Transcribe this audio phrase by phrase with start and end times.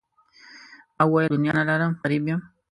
[0.95, 2.39] ما وویل دنیا نه لرم غریب یم.